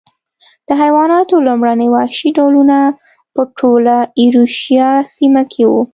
[0.67, 2.77] د حیواناتو لومړني وحشي ډولونه
[3.33, 5.73] په ټوله ایرویشیا سیمه کې و.